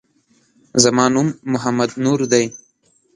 [0.83, 2.45] زما نوم محمد نور دی